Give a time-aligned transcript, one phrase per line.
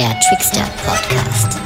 [0.00, 1.58] Der Trickster Podcast.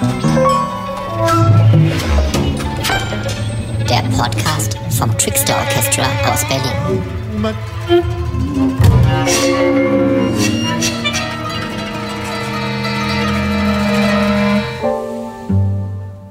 [3.88, 7.04] Der Podcast vom Trickster Orchestra aus Berlin.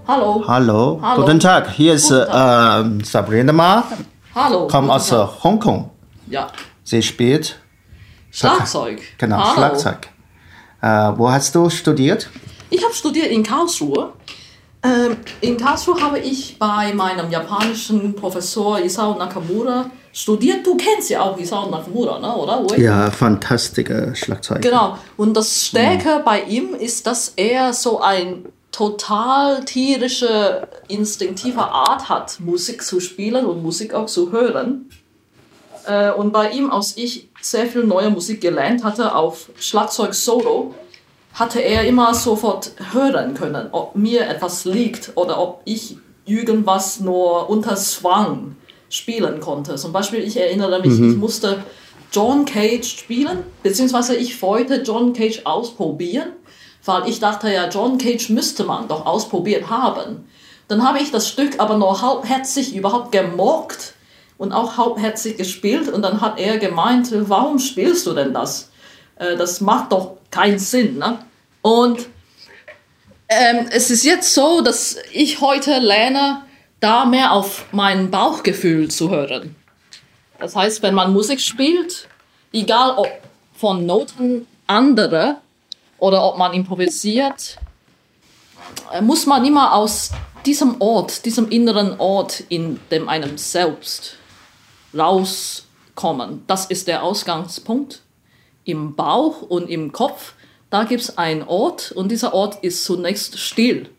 [0.05, 0.43] Hallo.
[0.45, 0.99] Hallo.
[1.01, 1.21] Hallo.
[1.21, 1.69] guten Tag.
[1.71, 2.25] Hier ist äh,
[3.05, 3.85] Sabrina Ma,
[4.35, 4.67] Hallo.
[4.67, 5.41] kommt aus äh, Tag.
[5.41, 5.89] Hongkong.
[6.27, 6.47] Ja.
[6.83, 7.57] Sie spielt
[8.29, 9.01] Schlagzeug.
[9.17, 9.53] genau Hallo.
[9.53, 10.12] Schlagzeug.
[10.83, 12.29] Äh, wo hast du studiert?
[12.69, 14.11] Ich habe studiert in Karlsruhe.
[14.83, 20.65] Ähm, in Karlsruhe habe ich bei meinem japanischen Professor Isao Nakamura studiert.
[20.67, 22.35] Du kennst ja auch Isao Nakamura, ne?
[22.35, 22.61] oder?
[22.69, 22.81] Ui?
[22.81, 24.61] Ja, fantastische Schlagzeug.
[24.61, 24.97] Genau.
[25.15, 32.41] Und das Stärke bei ihm ist, dass er so ein total tierische, instinktive Art hat,
[32.41, 34.89] Musik zu spielen und Musik auch zu hören.
[35.85, 40.73] Äh, Und bei ihm, als ich sehr viel neue Musik gelernt hatte auf Schlagzeug Solo,
[41.33, 47.49] hatte er immer sofort hören können, ob mir etwas liegt oder ob ich irgendwas nur
[47.49, 48.55] unter Zwang
[48.89, 49.75] spielen konnte.
[49.75, 51.63] Zum Beispiel, ich erinnere mich, ich musste
[52.11, 56.33] John Cage spielen, beziehungsweise ich wollte John Cage ausprobieren,
[56.85, 60.27] weil ich dachte ja, John Cage müsste man doch ausprobiert haben.
[60.67, 63.95] Dann habe ich das Stück aber nur halbherzig überhaupt gemockt
[64.37, 68.69] und auch halbherzig gespielt und dann hat er gemeint, warum spielst du denn das?
[69.15, 70.97] Äh, das macht doch keinen Sinn.
[70.97, 71.19] Ne?
[71.61, 72.07] Und
[73.29, 76.41] ähm, es ist jetzt so, dass ich heute lerne,
[76.79, 79.55] da mehr auf mein Bauchgefühl zu hören.
[80.39, 82.09] Das heißt, wenn man Musik spielt,
[82.51, 83.07] egal ob
[83.55, 85.37] von Noten andere
[85.99, 87.57] oder ob man improvisiert,
[88.91, 90.11] äh, muss man immer aus
[90.45, 94.17] diesem Ort, diesem inneren Ort in dem einem selbst
[94.97, 96.43] rauskommen.
[96.47, 98.01] Das ist der Ausgangspunkt.
[98.65, 100.33] Im Bauch und im Kopf,
[100.69, 103.89] da gibt es einen Ort und dieser Ort ist zunächst still.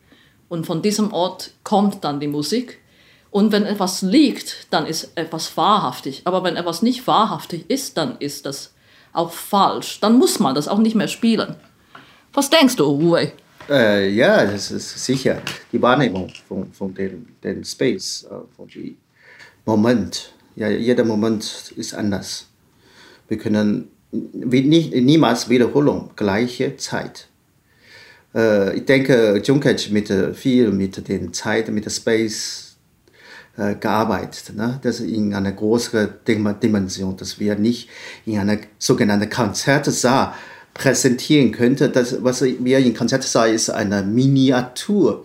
[0.49, 2.81] Und von diesem Ort kommt dann die Musik.
[3.31, 6.23] Und wenn etwas liegt, dann ist etwas wahrhaftig.
[6.25, 8.73] Aber wenn etwas nicht wahrhaftig ist, dann ist das
[9.13, 10.01] auch falsch.
[10.01, 11.57] Dann muss man das auch nicht mehr spielen.
[12.33, 13.33] Was denkst du, Uwe?
[13.69, 15.41] Äh, ja, das ist sicher
[15.73, 18.97] die Wahrnehmung von, von dem, dem Space, äh, von dem
[19.65, 20.34] Moment.
[20.57, 22.47] Ja, jeder Moment ist anders.
[23.29, 27.27] Wir können nicht, niemals Wiederholung, gleiche Zeit.
[28.35, 32.77] Äh, ich denke, Juncker mit äh, viel mit der Zeit, mit der Space
[33.57, 34.55] äh, gearbeitet.
[34.55, 34.79] Ne?
[34.83, 37.89] Das in einer größeren Dim- Dimension, dass wir nicht
[38.25, 40.35] in einer sogenannten Konzertsaal
[40.73, 41.93] präsentieren könnten.
[41.93, 45.25] Das, was wir in Konzertsaal ist eine Miniatur,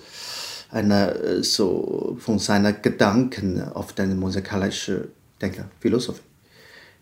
[0.72, 5.10] eine äh, so von seinen Gedanken auf deine musikalische
[5.42, 6.22] denke, Philosophie.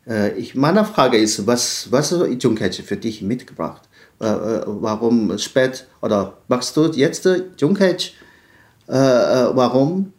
[0.08, 3.84] Äh, ich, meine Frage ist, was, was hat Junkage für dich mitgebracht?
[4.20, 7.40] Äh, äh, warum spät oder magst du jetzt äh,
[8.88, 10.14] warum?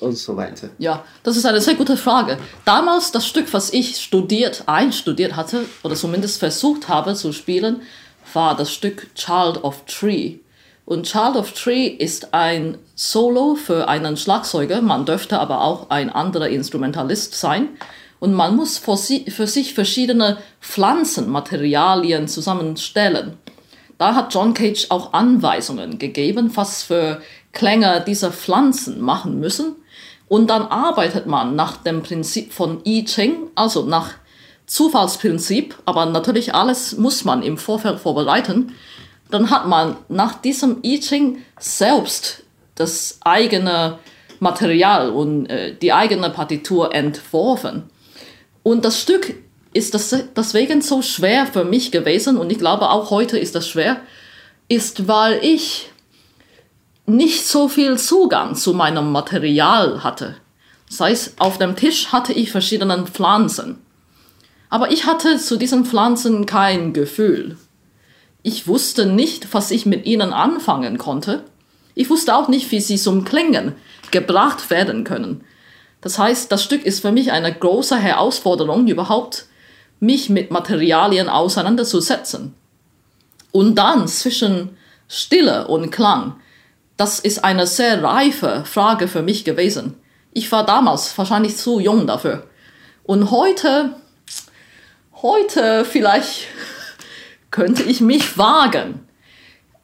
[0.00, 0.70] Und so weiter.
[0.78, 2.38] Ja, das ist eine sehr gute Frage.
[2.64, 7.82] Damals das Stück, was ich studiert, einstudiert hatte, oder zumindest versucht habe zu spielen,
[8.32, 10.36] war das Stück Child of Tree.
[10.88, 16.08] Und Child of Tree ist ein Solo für einen Schlagzeuger, man dürfte aber auch ein
[16.08, 17.68] anderer Instrumentalist sein.
[18.20, 23.36] Und man muss für, sich verschiedene Pflanzenmaterialien zusammenstellen.
[23.98, 27.20] Da hat John Cage auch Anweisungen gegeben, was für
[27.52, 29.76] Klänge diese Pflanzen machen müssen.
[30.26, 34.14] Und dann arbeitet man nach dem Prinzip von I Ching, also nach
[34.64, 38.72] Zufallsprinzip, aber natürlich alles muss man im Vorfeld vorbereiten.
[39.30, 42.44] Dann hat man nach diesem I Ching selbst
[42.74, 43.98] das eigene
[44.40, 47.84] Material und äh, die eigene Partitur entworfen.
[48.62, 49.34] Und das Stück
[49.72, 53.68] ist das, deswegen so schwer für mich gewesen und ich glaube auch heute ist das
[53.68, 54.00] schwer,
[54.68, 55.90] ist, weil ich
[57.06, 60.36] nicht so viel Zugang zu meinem Material hatte.
[60.88, 63.78] Das heißt, auf dem Tisch hatte ich verschiedene Pflanzen.
[64.70, 67.56] Aber ich hatte zu diesen Pflanzen kein Gefühl.
[68.42, 71.44] Ich wusste nicht, was ich mit ihnen anfangen konnte.
[71.94, 73.74] Ich wusste auch nicht, wie sie zum Klingen
[74.10, 75.44] gebracht werden können.
[76.00, 79.46] Das heißt, das Stück ist für mich eine große Herausforderung, überhaupt
[80.00, 82.54] mich mit Materialien auseinanderzusetzen.
[83.50, 84.76] Und dann zwischen
[85.08, 86.36] Stille und Klang,
[86.96, 89.94] das ist eine sehr reife Frage für mich gewesen.
[90.32, 92.46] Ich war damals wahrscheinlich zu jung dafür.
[93.02, 93.96] Und heute,
[95.22, 96.46] heute vielleicht
[97.50, 99.00] könnte ich mich wagen.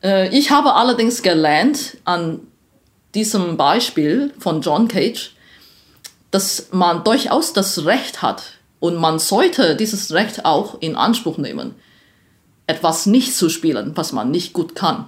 [0.02, 2.40] Äh, Ich habe allerdings gelernt an
[3.14, 5.34] diesem Beispiel von John Cage,
[6.30, 11.74] dass man durchaus das Recht hat und man sollte dieses Recht auch in Anspruch nehmen.
[12.66, 15.04] etwas nicht zu spielen, was man nicht gut kann.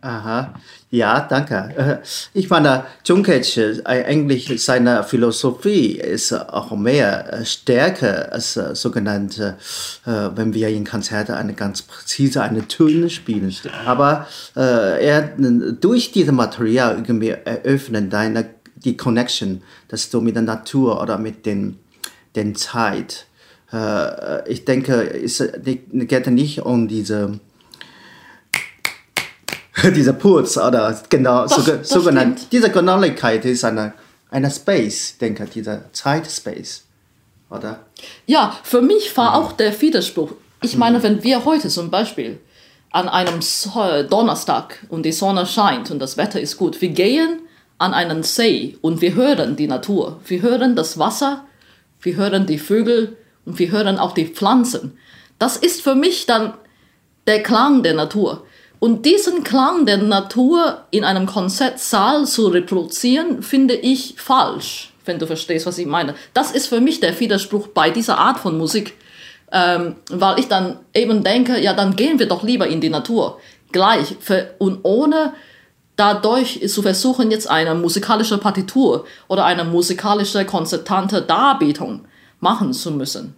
[0.00, 0.54] Aha,
[0.94, 1.74] ja, danke.
[1.76, 1.96] Äh,
[2.34, 9.56] ich meine, Junkic, äh, eigentlich seine Philosophie ist auch mehr äh, stärker als sogenannte,
[10.04, 13.54] wenn wir in Konzerten eine ganz präzise eine Töne spielen.
[13.86, 15.22] Aber er
[15.80, 21.46] durch dieses Material irgendwie eröffnen deine die Connection, dass du mit der Natur oder mit
[21.46, 21.78] den
[22.36, 23.26] den Zeit.
[24.46, 25.42] Ich denke, es
[25.92, 27.40] geht nicht um diese
[29.96, 32.52] dieser Putz oder genau, das, so, das sogenannt, stimmt.
[32.52, 33.92] diese Genauigkeit ist eine,
[34.30, 36.84] eine Space, denke dieser Zeitspace,
[37.50, 37.80] oder?
[38.26, 40.32] Ja, für mich war auch der Widerspruch.
[40.62, 42.40] Ich meine, wenn wir heute zum Beispiel
[42.90, 43.40] an einem
[44.08, 47.40] Donnerstag und die Sonne scheint und das Wetter ist gut, wir gehen
[47.78, 50.20] an einen See und wir hören die Natur.
[50.26, 51.44] Wir hören das Wasser,
[52.00, 54.96] wir hören die Vögel und wir hören auch die Pflanzen.
[55.38, 56.54] Das ist für mich dann
[57.26, 58.46] der Klang der Natur.
[58.84, 65.26] Und diesen Klang der Natur in einem Konzertsaal zu reproduzieren, finde ich falsch, wenn du
[65.26, 66.14] verstehst, was ich meine.
[66.34, 68.92] Das ist für mich der Widerspruch bei dieser Art von Musik,
[69.52, 73.40] ähm, weil ich dann eben denke, ja, dann gehen wir doch lieber in die Natur
[73.72, 75.32] gleich für, und ohne
[75.96, 82.04] dadurch zu versuchen, jetzt eine musikalische Partitur oder eine musikalische konzertante Darbietung
[82.38, 83.34] machen zu müssen.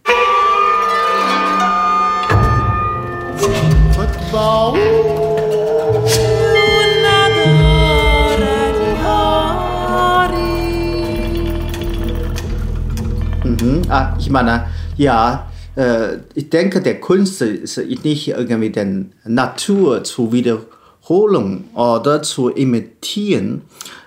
[13.88, 14.66] Ah, ich meine,
[14.96, 18.86] ja, äh, ich denke, der Kunst ist nicht irgendwie der
[19.24, 23.62] Natur zu wiederholen oder zu imitieren.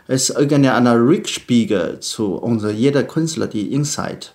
[0.07, 4.27] Es ist irgendwie ein Rückspiegel zu unserer jeder Künstler, die Inside,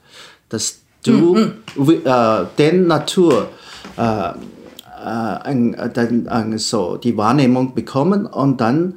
[0.48, 1.34] dass du
[1.76, 3.48] wi- äh, den Natur
[3.96, 4.34] äh, äh,
[5.04, 8.94] ein, dann, ein, so die Wahrnehmung bekommen und dann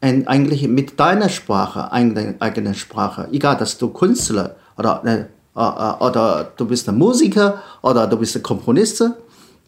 [0.00, 5.24] ein, eigentlich mit deiner Sprache, eigene, eigene Sprache, egal, dass du Künstler oder, äh, äh,
[5.54, 9.02] oder du bist ein Musiker oder du bist ein Komponist,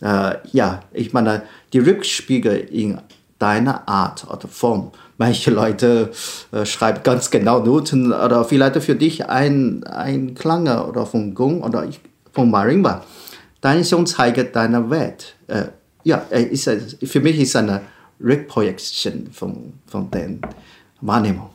[0.03, 1.43] äh, ja, ich meine,
[1.73, 2.99] die Rückspiegel in
[3.39, 4.91] deiner Art oder Form.
[5.19, 6.11] Manche Leute
[6.53, 11.63] äh, schreiben ganz genau Noten oder vielleicht für dich ein, ein Klang oder von Gong
[11.63, 11.87] oder
[12.33, 13.05] von Marimba.
[13.61, 15.37] Deine Song zeigt deine Welt.
[15.47, 15.67] Äh,
[16.03, 17.83] ja, äh, ist, äh, für mich ist eine
[18.21, 20.31] Reprojection von, von der
[21.01, 21.51] Wahrnehmung.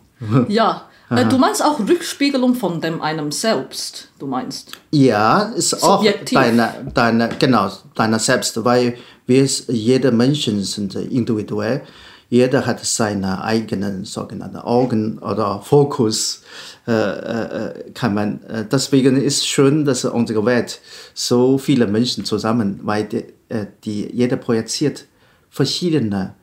[0.48, 4.72] Ja, äh, du meinst auch Rückspiegelung von dem einem selbst, du meinst.
[4.92, 6.38] Ja, ist auch Subjektiv.
[6.38, 11.84] deine, deine, genau, deine selbst, weil wir, jeder Menschen sind individuell.
[12.30, 16.44] Jeder hat seine eigenen sogenannten Augen oder Fokus.
[16.86, 20.82] Äh, äh, kann man, äh, deswegen ist schön, dass unsere Welt
[21.14, 25.06] so viele Menschen zusammen, weil die, äh, die, jeder projiziert
[25.50, 26.34] verschiedene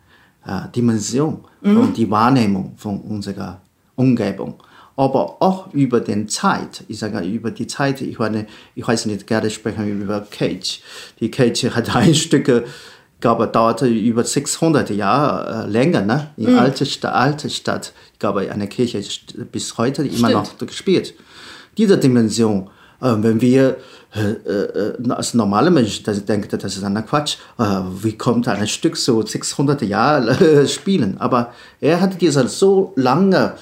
[0.47, 3.63] äh, Dimensionen und die Wahrnehmung von unserer
[3.97, 4.63] Umgebung.
[4.97, 8.47] Aber auch über den Zeit, ich sage über die Zeit, ich, meine,
[8.77, 10.81] ich weiß nicht, gerne sprechen wir über Cage.
[11.19, 12.65] Die Cage hat ein Stück,
[13.21, 16.31] glaube dauerte über 600 Jahre äh, länger, ne?
[16.37, 21.15] In alte, Sta alte Stadt, ich glaube, eine Kirche ist bis heute immer noch gespielt.
[21.77, 22.71] Diese Dimension,
[23.01, 23.79] äh, wenn wir
[24.15, 27.65] äh, als normale Menschen das denken, das ist ein Quatsch, äh,
[28.03, 31.17] wie kommt ein Stück so 600 Jahre äh, spielen?
[31.19, 33.55] Aber er hat diese so lange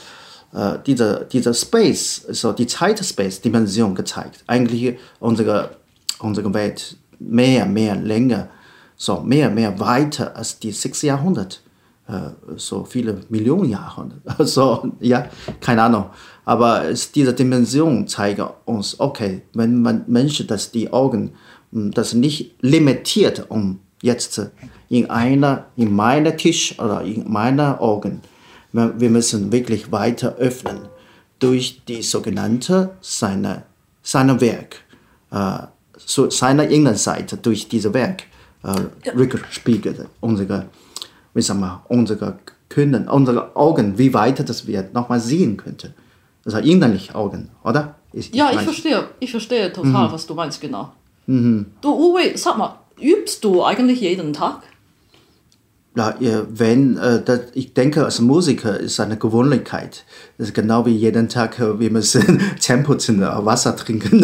[0.52, 4.44] äh, diese, diese Space, so die Zeit-Space-Dimension gezeigt.
[4.47, 5.76] Eigentlich unsere,
[6.18, 8.49] unsere Welt mehr, mehr länger,
[8.97, 11.62] so mehr, mehr weiter als die sechs Jahrhundert.
[12.09, 14.11] Äh, so viele Millionen Jahre.
[14.38, 15.26] Also, ja,
[15.61, 16.06] keine Ahnung.
[16.44, 21.32] Aber es, diese Dimension zeigt uns, okay, wenn man Menschen, dass die Augen,
[21.71, 24.40] mh, das nicht limitiert, um jetzt
[24.88, 28.21] in einer, in meiner Tisch oder in meiner Augen,
[28.73, 30.88] wir müssen wirklich weiter öffnen
[31.38, 33.64] durch die sogenannte seine,
[34.02, 34.76] seine Werk,
[35.31, 35.59] äh,
[35.99, 38.25] so seiner Innenseite durch diese Werk
[38.64, 40.67] äh, rückspiegelt unsere,
[41.35, 42.38] wie sagen wir, unsere
[42.69, 45.93] Können, unsere Augen, wie weit das wir nochmal sehen könnte.
[46.45, 47.97] Also innerlich Augen, oder?
[48.12, 50.93] Ich, Ja, ich mein- verstehe, ich verstehe total, was du meinst, genau.
[51.26, 54.62] Du, Uwe, sag mal, übst du eigentlich jeden Tag?
[55.95, 60.05] Ja, ja, wenn, äh, das, ich denke, als Musiker ist eine Gewohnlichkeit.
[60.39, 64.23] Das ist genau wie jeden Tag, äh, wir müssen Zähne putzen, äh, Wasser trinken.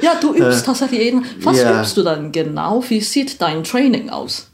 [0.00, 1.24] Ja, du übst tatsächlich jeden.
[1.40, 1.80] Was ja.
[1.80, 2.82] übst du dann genau?
[2.88, 4.48] Wie sieht dein Training aus?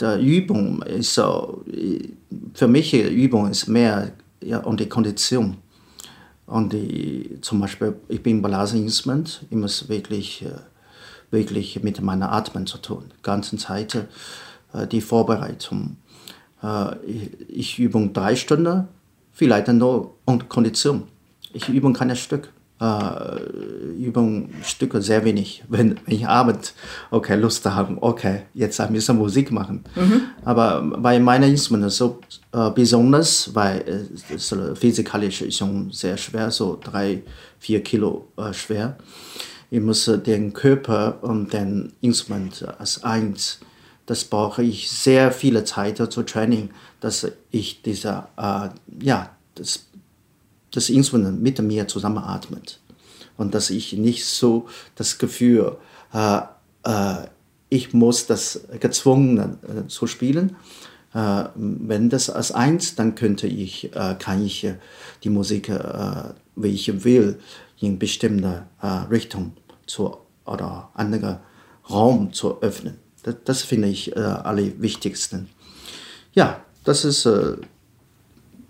[0.00, 1.62] der Übung ist so,
[2.52, 5.56] für mich Übung ist mehr ja, um die Kondition.
[6.46, 10.44] Und die, zum Beispiel, ich bin Blasinstrument, ich muss wirklich
[11.30, 13.04] wirklich mit meiner Atmen zu tun.
[13.18, 14.06] Die ganze Zeit
[14.90, 15.96] die Vorbereitung.
[16.62, 16.96] Äh,
[17.48, 18.88] ich, übe drei Stunden,
[19.32, 21.04] vielleicht nur und Kondition.
[21.52, 22.52] Ich übe kein Stück.
[22.80, 23.40] Äh,
[23.98, 25.64] Übungsstücke sehr wenig.
[25.68, 26.74] Wenn, ich abends
[27.10, 29.82] okay, Lust habe, okay, jetzt ein bisschen Musik machen.
[29.96, 30.22] Mhm.
[30.44, 32.20] Aber bei meinen Instrumenten so
[32.52, 37.22] äh, besonders, weil äh, es physikalisch schon sehr schwer, so drei,
[37.58, 38.96] vier Kilo äh, schwer.
[39.70, 43.60] Ich muss den Körper und den Instrument als eins,
[44.08, 49.88] das brauche ich sehr viele Zeit zu Training, dass ich dieser, äh, ja, das
[50.70, 52.80] das Instrument mit mir zusammenatmet.
[53.36, 55.76] Und dass ich nicht so das Gefühl,
[56.12, 56.40] äh,
[56.84, 57.26] äh,
[57.68, 60.56] ich muss das gezwungen äh, zu spielen.
[61.14, 64.74] Äh, wenn das als eins, dann könnte ich, äh, kann ich äh,
[65.22, 65.70] die Musik,
[66.56, 67.38] wie ich will,
[67.80, 68.66] in bestimmte
[69.10, 69.52] Richtung
[69.86, 71.40] zu, oder andere
[71.88, 72.98] Raum zu öffnen.
[73.28, 75.48] Das, das finde ich äh, alle wichtigsten.
[76.34, 77.26] Ja, das ist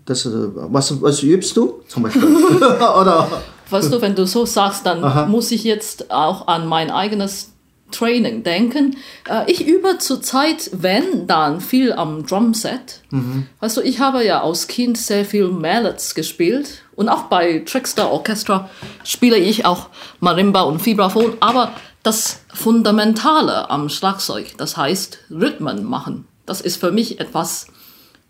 [0.09, 2.23] das, äh, was, was übst du zum Beispiel?
[2.57, 3.41] Oder?
[3.69, 5.27] Weißt du, wenn du so sagst, dann Aha.
[5.27, 7.53] muss ich jetzt auch an mein eigenes
[7.91, 8.97] Training denken.
[9.29, 13.01] Äh, ich übe zurzeit, wenn, dann viel am Drumset.
[13.11, 13.45] Mhm.
[13.59, 18.11] Weißt du, ich habe ja als Kind sehr viel Mallets gespielt und auch bei Trickster
[18.11, 18.69] Orchestra
[19.05, 19.87] spiele ich auch
[20.19, 21.71] Marimba und Vibraphon, aber
[22.03, 27.67] das Fundamentale am Schlagzeug, das heißt Rhythmen machen, das ist für mich etwas,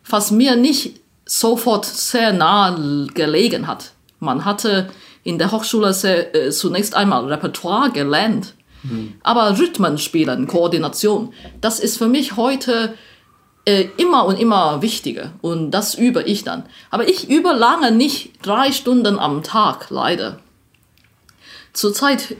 [0.08, 2.78] was mir nicht sofort sehr nah
[3.16, 3.94] gelegen hat.
[4.20, 4.92] Man hatte
[5.24, 8.54] in der Hochschule sehr, äh, zunächst einmal Repertoire gelernt.
[8.84, 9.16] Mhm.
[9.24, 12.94] Aber Rhythmen spielen, Koordination, das ist für mich heute
[13.70, 15.34] äh, immer und immer wichtiger.
[15.42, 16.64] Und das übe ich dann.
[16.90, 20.40] Aber ich übe lange nicht drei Stunden am Tag, leider.
[21.74, 22.36] Zurzeit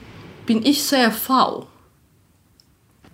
[0.46, 1.66] bin ich sehr faul.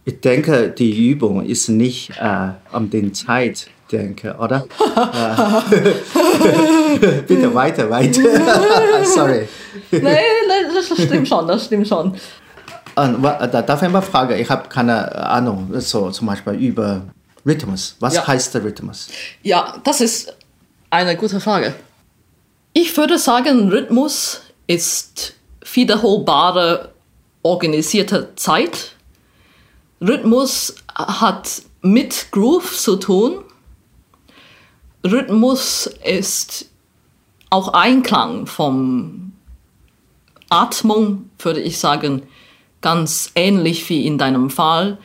[0.06, 4.66] Ich denke, die Übung ist nicht äh, um den Zeit denke, oder?
[7.28, 8.23] Bitte weiter, weiter.
[9.04, 9.46] Sorry.
[9.90, 12.14] Nein, nein, das stimmt schon, das stimmt schon.
[12.96, 14.40] Und, darf ich mal fragen?
[14.40, 17.02] Ich habe keine Ahnung, so zum Beispiel über
[17.47, 17.97] Rhythmus.
[18.00, 18.26] Was ja.
[18.26, 19.09] heißt der Rhythmus?
[19.43, 20.35] Ja, das ist
[20.91, 21.75] eine gute Frage.
[22.73, 25.35] Ich würde sagen, Rhythmus ist
[25.73, 26.93] wiederholbare,
[27.43, 28.93] organisierte Zeit.
[30.00, 33.45] Rhythmus hat mit Groove zu tun
[35.07, 36.71] Rhythmus ist
[37.50, 39.33] auch Einklang vom
[40.49, 42.23] Atmung, würde ich sagen,
[42.81, 44.99] ganz ähnlich wie in deinem Fall.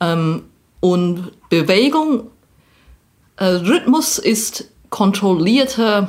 [0.00, 0.44] Ähm,
[0.80, 2.30] und Bewegung,
[3.36, 6.08] äh, Rhythmus ist kontrollierte,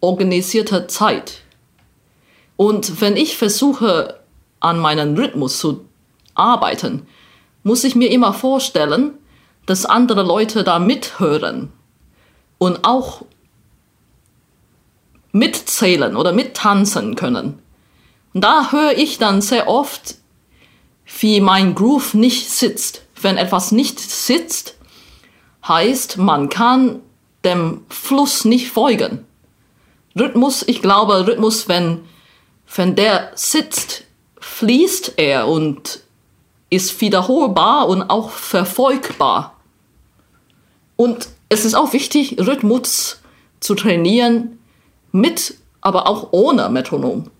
[0.00, 1.42] organisierte Zeit.
[2.56, 4.20] Und wenn ich versuche,
[4.60, 5.86] an meinem Rhythmus zu
[6.34, 7.06] arbeiten,
[7.64, 9.14] muss ich mir immer vorstellen,
[9.66, 11.72] dass andere Leute da mithören
[12.58, 13.24] und auch
[15.32, 17.58] mitzählen oder mittanzen können.
[18.34, 20.16] Und da höre ich dann sehr oft,
[21.20, 23.07] wie mein Groove nicht sitzt.
[23.20, 24.76] Wenn etwas nicht sitzt,
[25.66, 27.00] heißt, man kann
[27.44, 29.24] dem Fluss nicht folgen.
[30.18, 32.04] Rhythmus, ich glaube, Rhythmus, wenn,
[32.74, 34.04] wenn der sitzt,
[34.40, 36.00] fließt er und
[36.70, 39.56] ist wiederholbar und auch verfolgbar.
[40.96, 43.20] Und es ist auch wichtig, Rhythmus
[43.60, 44.58] zu trainieren
[45.12, 47.30] mit, aber auch ohne Metronom.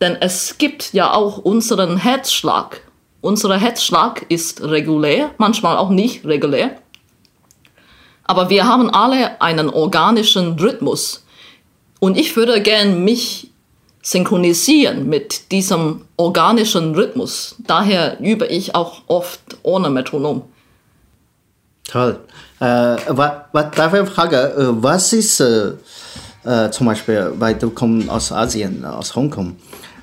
[0.00, 2.82] Denn es gibt ja auch unseren Herzschlag.
[3.24, 6.72] Unser Herzschlag ist regulär, manchmal auch nicht regulär.
[8.24, 11.24] Aber wir haben alle einen organischen Rhythmus.
[12.00, 13.50] Und ich würde gern mich
[14.02, 17.54] synchronisieren mit diesem organischen Rhythmus.
[17.66, 20.42] Daher übe ich auch oft ohne Metronom.
[21.84, 22.20] Toll.
[22.60, 22.64] Äh,
[23.08, 25.72] was, was, darf ich fragen, äh, was ist äh,
[26.44, 29.56] äh, zum Beispiel, weil du kommst aus Asien, aus Hongkong,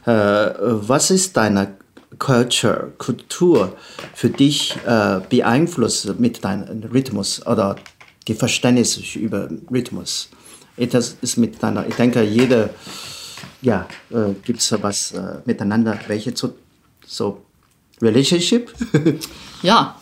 [0.07, 1.80] äh, was ist deine
[2.21, 3.75] Culture, Kultur
[4.13, 7.75] für dich äh, beeinflusst mit deinem Rhythmus oder
[8.27, 10.29] die Verständnis über Rhythmus?
[10.77, 12.69] Das ist mit deiner, ich denke, jeder,
[13.63, 16.53] ja, äh, gibt es was äh, miteinander, welche zu,
[17.05, 17.41] so
[18.01, 18.71] Relationship?
[19.63, 19.95] ja,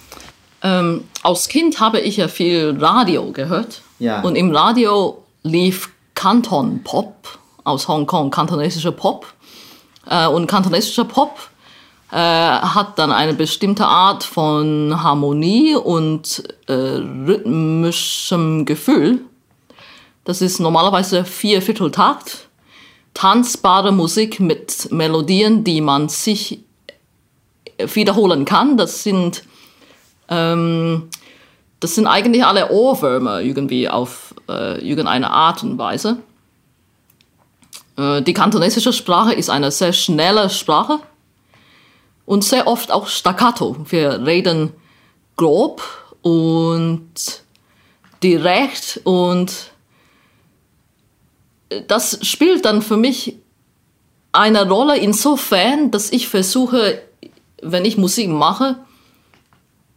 [0.62, 3.82] ähm, als Kind habe ich ja viel Radio gehört.
[3.98, 4.22] Ja.
[4.22, 9.26] Und im Radio lief Kanton Pop aus Hongkong, kantonesischer Pop.
[10.06, 11.50] Äh, und kantonesischer Pop
[12.12, 19.22] äh, hat dann eine bestimmte Art von Harmonie und äh, rhythmischem Gefühl.
[20.26, 22.50] Das ist normalerweise vier Vierteltakt,
[23.14, 26.60] tanzbare Musik mit Melodien, die man sich
[27.78, 28.78] wiederholen kann.
[28.78, 29.44] Das sind,
[30.30, 31.10] ähm,
[31.80, 36.18] das sind eigentlich alle Ohrwürmer irgendwie auf äh, irgendeine Art und Weise.
[37.98, 41.00] Äh, die kantonesische Sprache ist eine sehr schnelle Sprache
[42.30, 43.76] und sehr oft auch staccato.
[43.90, 44.72] Wir reden
[45.36, 45.82] grob
[46.22, 47.10] und
[48.22, 49.52] direkt und
[51.88, 53.38] das spielt dann für mich
[54.32, 57.02] eine Rolle insofern, dass ich versuche,
[57.64, 58.78] wenn ich Musik mache,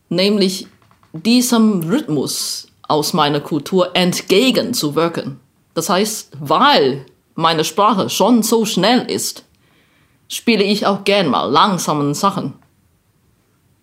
[0.09, 0.69] nämlich
[1.13, 5.39] diesem Rhythmus aus meiner Kultur entgegenzuwirken.
[5.75, 9.45] Das heißt, weil meine Sprache schon so schnell ist,
[10.33, 12.55] spiele ich auch gern mal langsamen Sachen,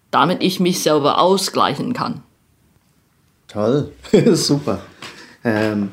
[0.09, 2.23] damit ich mich selber ausgleichen kann.
[3.47, 3.91] Toll,
[4.33, 4.81] super.
[5.43, 5.91] Ähm,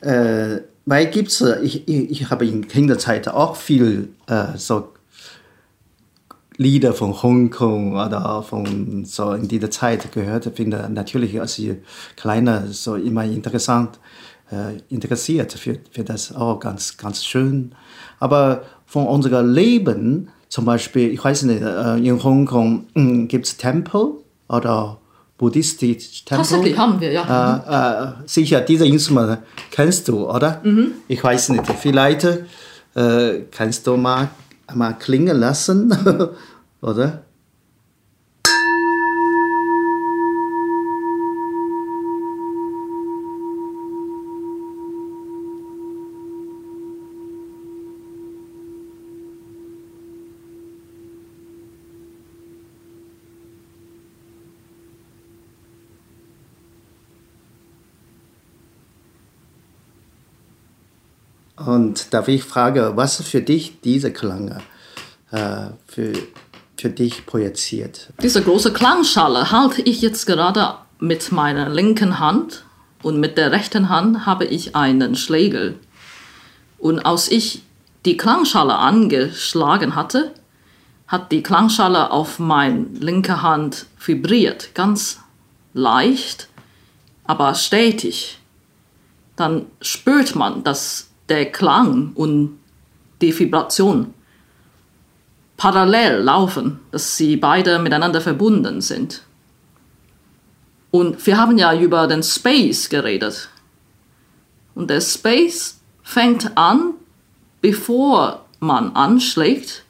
[0.00, 4.90] äh, weil gibt's, ich, ich, ich habe in Kinderzeit auch viel äh, so
[6.56, 10.50] Lieder von Hongkong oder von so in dieser Zeit gehört.
[10.54, 11.72] Finde natürlich als ich
[12.16, 13.98] kleiner so immer interessant
[14.50, 17.74] äh, interessiert für, für das auch ganz ganz schön.
[18.20, 23.56] Aber von unserem Leben zum Beispiel, ich weiß nicht, äh, in Hongkong hm, gibt es
[23.56, 24.12] Tempel
[24.48, 24.98] oder
[25.36, 26.44] buddhistisch Tempel.
[26.44, 28.06] Tatsächlich haben wir, ja.
[28.06, 30.60] Äh, äh, sicher, diese Instrumente kennst du, oder?
[30.62, 30.92] Mhm.
[31.08, 32.26] Ich weiß nicht, vielleicht
[33.50, 34.28] kannst du mal,
[34.72, 35.92] mal klingen lassen,
[36.80, 37.24] oder?
[61.66, 64.60] Und darf ich fragen, was für dich diese Klange
[65.30, 66.12] äh, für,
[66.76, 68.12] für dich projiziert?
[68.22, 72.64] Diese große Klangschale halte ich jetzt gerade mit meiner linken Hand
[73.02, 75.78] und mit der rechten Hand habe ich einen Schlägel.
[76.78, 77.62] Und als ich
[78.04, 80.32] die Klangschale angeschlagen hatte,
[81.06, 85.20] hat die Klangschale auf meine linke Hand vibriert, ganz
[85.72, 86.48] leicht,
[87.24, 88.38] aber stetig.
[89.36, 92.58] Dann spürt man, dass der Klang und
[93.20, 94.12] die Vibration
[95.56, 99.22] parallel laufen, dass sie beide miteinander verbunden sind.
[100.90, 103.48] Und wir haben ja über den Space geredet.
[104.74, 106.94] Und der Space fängt an,
[107.60, 109.84] bevor man anschlägt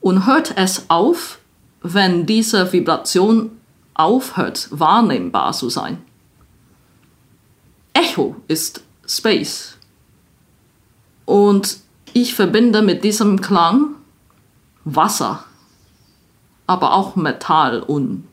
[0.00, 1.38] und hört es auf,
[1.82, 3.50] wenn diese Vibration
[3.94, 5.98] aufhört, wahrnehmbar zu sein.
[7.92, 9.77] Echo ist Space.
[11.28, 11.80] Und
[12.14, 13.96] ich verbinde mit diesem Klang
[14.86, 15.44] Wasser,
[16.66, 18.24] aber auch Metall und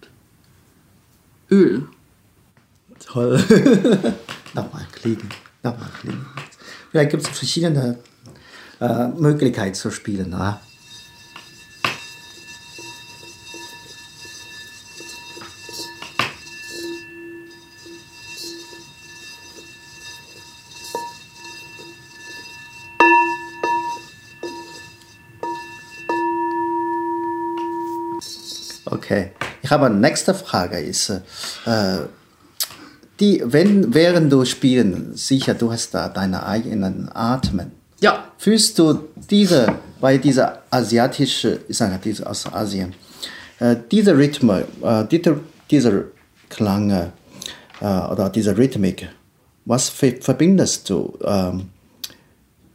[1.51, 1.89] Öl.
[3.05, 3.33] Toll.
[4.53, 5.27] nochmal klingen,
[5.61, 6.25] nochmal klingen.
[6.89, 7.99] Vielleicht gibt es verschiedene
[8.79, 10.33] äh, Möglichkeiten zu spielen.
[10.33, 10.61] Oder?
[29.65, 31.21] Ich habe eine nächste Frage ist, äh,
[33.19, 37.71] die, wenn, während du spielen, sicher, du hast da deine eigenen Atmen.
[37.99, 38.25] Ja.
[38.37, 42.93] Fühlst du diese, bei dieser asiatische, ich sage diese aus Asien,
[43.59, 45.39] äh, dieser Rhythmus, äh, diese,
[45.71, 46.03] dieser
[46.47, 47.07] Klang äh,
[47.81, 49.09] oder diese Rhythmik,
[49.65, 51.17] was verbindest du?
[51.23, 51.71] Ähm,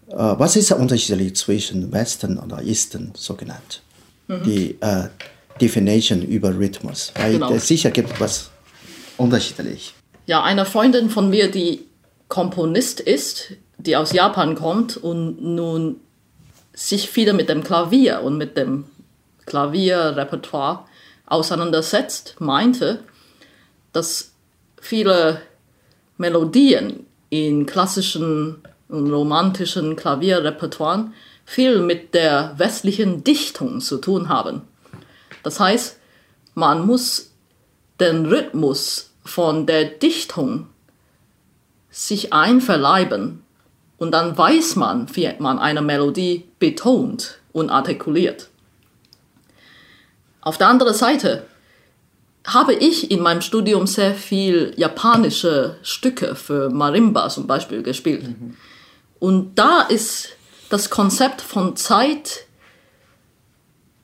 [0.08, 3.80] äh, was ist der Unterschied zwischen Westen oder Eastern, so genannt?
[4.26, 4.42] Mhm.
[4.42, 5.08] Die, äh,
[5.60, 7.12] Definition über Rhythmus.
[7.16, 7.56] Weil genau.
[7.58, 8.50] sicher gibt es was
[9.16, 9.94] unterschiedlich.
[10.26, 11.86] Ja, eine Freundin von mir, die
[12.28, 15.96] Komponist ist, die aus Japan kommt und nun
[16.72, 18.84] sich wieder mit dem Klavier und mit dem
[19.46, 20.84] Klavierrepertoire
[21.26, 23.02] auseinandersetzt, meinte,
[23.92, 24.32] dass
[24.80, 25.42] viele
[26.16, 31.06] Melodien in klassischen und romantischen Klavierrepertoires
[31.44, 34.62] viel mit der westlichen Dichtung zu tun haben.
[35.42, 35.98] Das heißt,
[36.54, 37.32] man muss
[37.98, 40.68] den Rhythmus von der Dichtung
[41.90, 43.42] sich einverleiben
[43.98, 48.48] und dann weiß man, wie man eine Melodie betont und artikuliert.
[50.40, 51.46] Auf der anderen Seite
[52.46, 58.22] habe ich in meinem Studium sehr viel japanische Stücke für Marimba zum Beispiel gespielt.
[58.22, 58.56] Mhm.
[59.18, 60.30] Und da ist
[60.70, 62.46] das Konzept von Zeit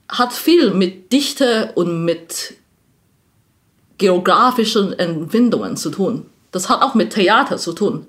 [0.09, 2.55] hat viel mit Dichte und mit
[3.99, 6.27] geografischen Entwindungen zu tun.
[6.53, 8.07] Das hat auch mit Theater zu tun.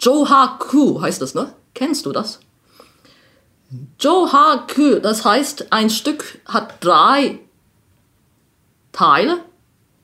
[0.00, 1.52] Johaku heißt das, ne?
[1.74, 2.40] Kennst du das?
[3.98, 7.38] Johaku, das heißt, ein Stück hat drei
[8.92, 9.38] Teile.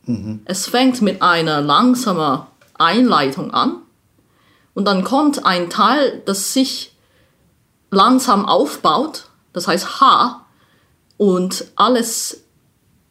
[0.04, 0.40] Mhm.
[0.44, 3.82] Es fängt mit einer langsamen Einleitung an
[4.74, 6.94] und dann kommt ein Teil, das sich
[7.90, 10.44] langsam aufbaut, das heißt H,
[11.18, 12.44] und alles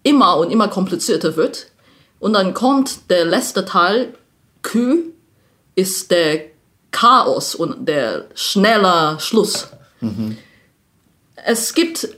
[0.01, 1.67] immer und immer komplizierter wird.
[2.19, 4.15] Und dann kommt der letzte Teil,
[4.63, 5.11] Q,
[5.75, 6.45] ist der
[6.89, 9.67] Chaos und der schnelle Schluss.
[10.01, 10.37] Mhm.
[11.35, 12.09] Es gibt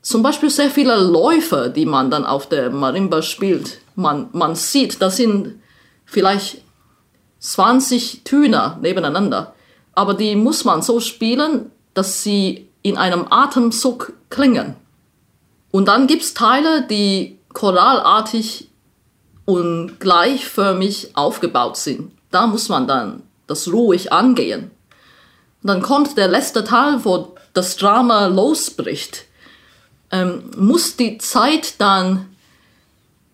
[0.00, 3.80] zum Beispiel sehr viele Läufe, die man dann auf der Marimba spielt.
[3.96, 5.60] Man, man sieht, das sind
[6.04, 6.62] vielleicht
[7.40, 9.54] 20 Töne nebeneinander.
[9.92, 14.76] Aber die muss man so spielen, dass sie in einem Atemzug klingen.
[15.72, 18.68] Und dann gibt es Teile, die choralartig
[19.44, 22.12] und gleichförmig aufgebaut sind.
[22.30, 24.70] Da muss man dann das ruhig angehen.
[25.64, 29.24] Und dann kommt der letzte Teil, wo das Drama losbricht.
[30.12, 32.26] Ähm, muss die Zeit dann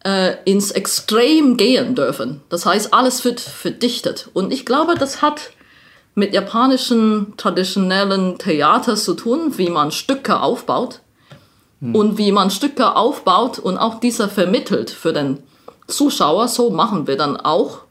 [0.02, 2.40] äh, ins Extrem gehen dürfen.
[2.48, 4.30] Das heißt, alles wird verdichtet.
[4.32, 5.50] Und ich glaube, das hat
[6.14, 11.00] mit japanischen traditionellen Theater zu tun, wie man Stücke aufbaut
[11.80, 11.94] hm.
[11.94, 15.38] und wie man Stücke aufbaut und auch dieser vermittelt für den
[15.86, 16.48] Zuschauer.
[16.48, 17.82] So machen wir dann auch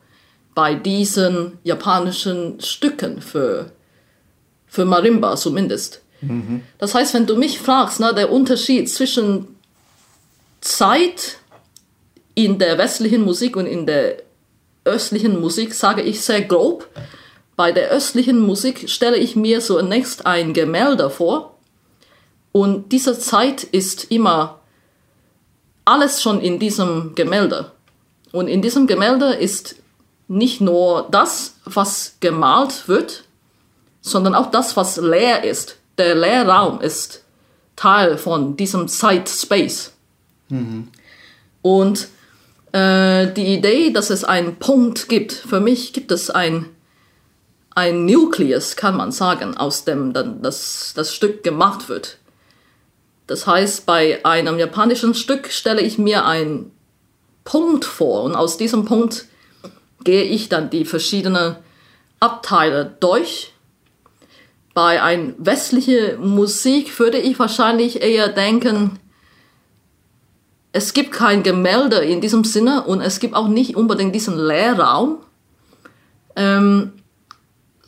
[0.54, 3.72] bei diesen japanischen Stücken für,
[4.68, 6.02] für Marimba zumindest.
[6.22, 6.62] Mhm.
[6.78, 9.48] Das heißt, wenn du mich fragst, na, der Unterschied zwischen
[10.60, 11.38] Zeit
[12.36, 14.18] in der westlichen Musik und in der
[14.86, 16.88] östlichen Musik, sage ich sehr grob.
[17.62, 21.60] Bei der östlichen Musik stelle ich mir zunächst ein Gemälde vor
[22.52, 24.62] und diese Zeit ist immer
[25.86, 27.72] alles schon in diesem Gemälde.
[28.32, 29.76] Und in diesem Gemälde ist
[30.28, 33.26] nicht nur das, was gemalt wird,
[34.02, 35.78] sondern auch das, was leer ist.
[36.00, 37.24] Der Leerraum ist
[37.76, 39.94] Teil von diesem Zeit-Space.
[40.50, 40.88] Mhm.
[41.62, 42.08] Und
[42.72, 46.66] äh, die Idee, dass es einen Punkt gibt, für mich gibt es ein,
[47.74, 52.18] ein Nukleus, kann man sagen, aus dem dann das, das Stück gemacht wird.
[53.28, 56.72] Das heißt, bei einem japanischen Stück stelle ich mir einen
[57.44, 59.26] Punkt vor und aus diesem Punkt
[60.04, 61.56] gehe ich dann die verschiedenen
[62.20, 63.54] Abteile durch.
[64.74, 69.00] Bei ein westlicher Musik würde ich wahrscheinlich eher denken,
[70.74, 75.18] es gibt kein Gemälde in diesem Sinne und es gibt auch nicht unbedingt diesen Leerraum,
[76.36, 76.94] ähm,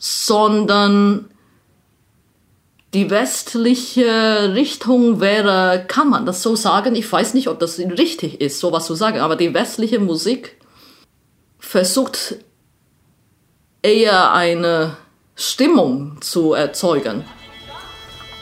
[0.04, 1.30] sondern
[2.92, 6.94] die westliche Richtung wäre, kann man das so sagen?
[6.94, 10.60] Ich weiß nicht, ob das richtig ist, sowas zu sagen, aber die westliche Musik
[11.58, 12.36] versucht
[13.80, 14.98] eher eine
[15.36, 17.24] Stimmung zu erzeugen.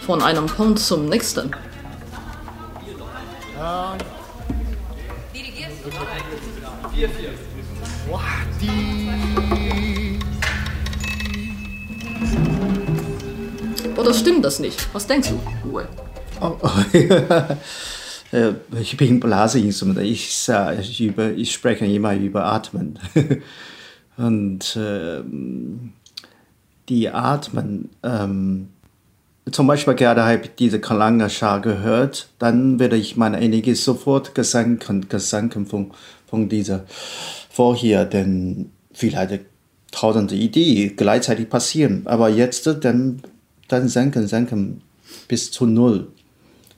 [0.00, 1.52] Von einem Punkt zum nächsten.
[3.56, 3.96] Ja.
[14.02, 14.88] Oder stimmt das nicht?
[14.92, 15.86] Was denkst du, Uwe?
[16.40, 16.68] Oh, oh,
[18.36, 20.00] äh, ich bin Blaseinstrument.
[20.00, 20.48] Ich,
[20.80, 22.98] ich, über, ich spreche immer über Atmen.
[24.16, 25.22] Und äh,
[26.88, 28.70] die Atmen, ähm,
[29.52, 35.08] zum Beispiel gerade habe ich diese Kalangascha gehört, dann werde ich meine Energie sofort gesanken,
[35.08, 35.92] gesanken von,
[36.26, 36.86] von dieser
[37.50, 39.42] vorher, denn vielleicht
[39.92, 42.02] tausende Ideen gleichzeitig passieren.
[42.06, 43.22] Aber jetzt dann,
[43.72, 44.82] dann senken, senken
[45.28, 46.08] bis zu null.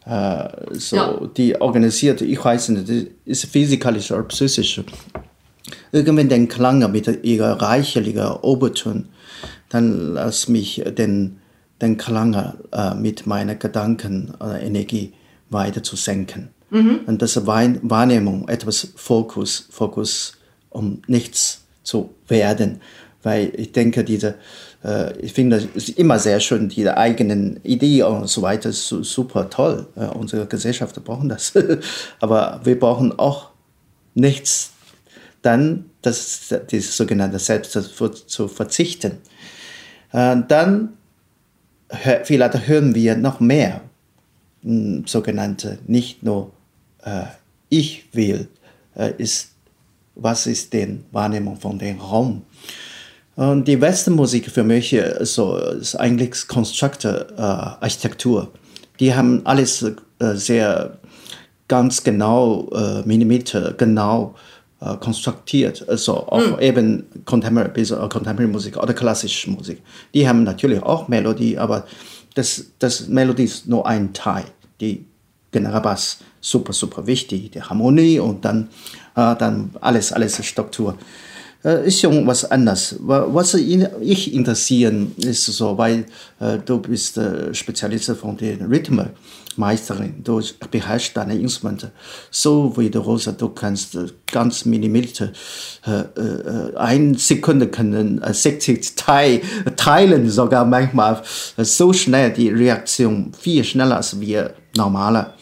[0.06, 1.20] Äh, so, ja.
[1.36, 4.82] die organisierte, ich weiß nicht, ist physikalisch oder psychisch.
[5.92, 9.08] Irgendwann den Klang mit ihrer reichlichen Oberton,
[9.70, 11.38] dann lass mich den,
[11.80, 12.34] den Klang
[12.72, 15.14] äh, mit meiner Gedanken oder Energie
[15.50, 16.50] weiter zu senken.
[16.70, 17.00] Mhm.
[17.06, 20.34] Und das Wahrnehmung, etwas Fokus, Fokus,
[20.70, 22.80] um nichts zu werden.
[23.24, 24.36] Weil ich denke, diese,
[24.84, 29.50] äh, ich finde es immer sehr schön, diese eigenen Ideen und so weiter, ist super
[29.50, 29.86] toll.
[29.96, 31.52] Äh, unsere Gesellschaft brauchen das.
[32.20, 33.50] Aber wir brauchen auch
[34.14, 34.72] nichts,
[35.42, 39.18] dann das, dieses sogenannte Selbst zu, verzichten.
[40.12, 40.94] Äh, dann
[42.24, 43.80] vielleicht hören wir noch mehr
[44.62, 46.52] hm, sogenannte, nicht nur
[47.02, 47.24] äh,
[47.68, 48.48] ich will,
[48.96, 49.52] äh, ist,
[50.14, 52.42] was ist die Wahrnehmung von dem Raum.
[53.36, 58.52] Und die Westernmusik für mich so, ist eigentlich Constructor äh, Architektur.
[59.00, 60.98] Die haben alles äh, sehr
[61.66, 64.34] ganz genau, äh, Millimeter genau
[65.00, 66.60] konstruiert, also auch mhm.
[66.60, 69.80] eben Contemporary, Contemporary Musik oder klassische Musik.
[70.12, 71.86] Die haben natürlich auch Melodie, aber
[72.34, 74.44] das, das Melodie ist nur ein Teil.
[74.82, 75.06] Die
[75.52, 78.68] Generalbass super, super wichtig, die Harmonie und dann,
[79.16, 80.98] äh, dann alles, alles Struktur.
[81.64, 82.96] Äh, ist schon was anderes.
[83.00, 86.06] Was ich interessieren ist so, weil
[86.40, 87.18] äh, du bist
[87.52, 89.10] Spezialist von den Rhythmen.
[89.56, 91.92] Meisterin, du beherrschst deine Instrumente
[92.30, 95.30] so wie die Rosa, du kannst äh, ganz Millimeter,
[95.86, 99.42] äh, äh, ein Sekunde können äh, 60 Teil,
[99.76, 101.22] teilen, sogar manchmal
[101.56, 105.34] so schnell die Reaktion, viel schneller als wir normale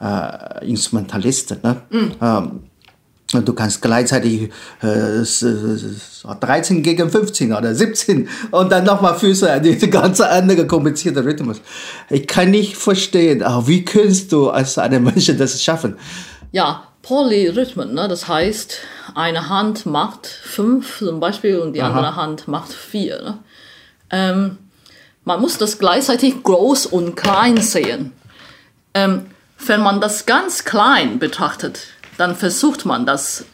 [0.00, 1.58] äh, Instrumentalisten.
[1.62, 1.82] Ne?
[1.90, 2.12] Mhm.
[2.20, 2.60] Ähm,
[3.40, 4.50] Du kannst gleichzeitig
[4.82, 5.24] äh,
[6.40, 11.60] 13 gegen 15 oder 17 und dann nochmal Füße, die ganze andere komplizierte Rhythmus.
[12.10, 15.96] Ich kann nicht verstehen, wie kannst du als eine Mensch das schaffen?
[16.52, 18.06] Ja, Polyrhythmen, ne?
[18.06, 18.78] das heißt,
[19.14, 21.88] eine Hand macht fünf zum Beispiel und die Aha.
[21.88, 23.22] andere Hand macht vier.
[23.22, 23.38] Ne?
[24.10, 24.58] Ähm,
[25.24, 28.12] man muss das gleichzeitig groß und klein sehen.
[28.94, 29.26] Ähm,
[29.66, 33.44] wenn man das ganz klein betrachtet, dann versucht man das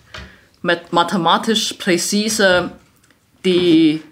[0.62, 2.72] mit mathematisch präzise
[3.44, 4.02] die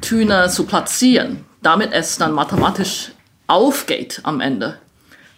[0.00, 3.12] Töne zu platzieren, damit es dann mathematisch
[3.46, 4.78] aufgeht am Ende.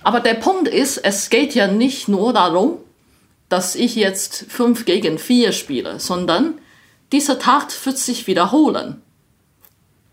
[0.03, 2.79] Aber der Punkt ist, es geht ja nicht nur darum,
[3.49, 6.55] dass ich jetzt 5 gegen 4 spiele, sondern
[7.13, 9.01] dieser Takt wird sich wiederholen.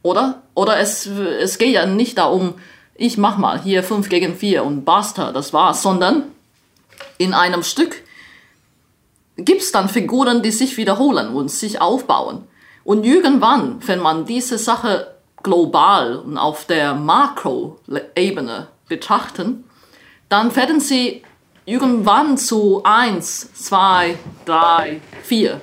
[0.04, 0.44] Oder?
[0.54, 2.56] Oder es, es geht ja nicht darum,
[2.96, 6.24] ich mach mal hier 5 gegen 4 und basta, das war's, sondern
[7.18, 8.04] in einem Stück
[9.38, 12.44] gibt es dann Figuren, die sich wiederholen und sich aufbauen.
[12.84, 19.64] Und irgendwann, wenn man diese Sache global und auf der Makroebene betrachten,
[20.30, 21.24] dann werden sie
[21.66, 25.62] irgendwann zu 1, 2, 3, 4.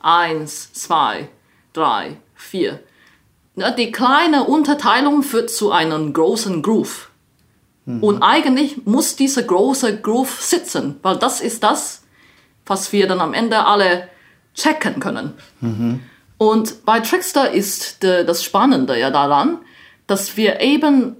[0.00, 1.28] 1, 2,
[1.72, 2.80] 3, 4.
[3.76, 7.10] Die kleine Unterteilung führt zu einem großen Groove.
[7.86, 8.02] Mhm.
[8.02, 12.04] Und eigentlich muss dieser große Groove sitzen, weil das ist das,
[12.68, 14.08] was wir dann am Ende alle
[14.54, 15.34] checken können.
[15.60, 16.00] Mhm.
[16.38, 19.58] Und bei Trickster ist de, das Spannende ja daran,
[20.06, 21.16] dass wir eben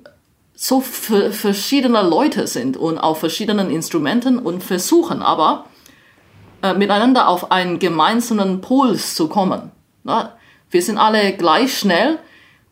[0.54, 5.66] so verschiedene Leute sind und auf verschiedenen Instrumenten und versuchen aber
[6.62, 9.70] äh, miteinander auf einen gemeinsamen Puls zu kommen.
[10.02, 10.36] Na,
[10.70, 12.18] wir sind alle gleich schnell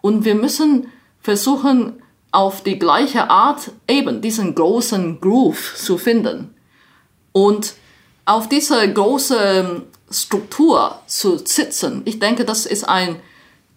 [0.01, 0.89] und wir müssen
[1.21, 6.55] versuchen, auf die gleiche Art eben diesen großen Groove zu finden.
[7.33, 7.75] Und
[8.27, 13.17] auf diese große Struktur zu sitzen, ich denke, das ist eine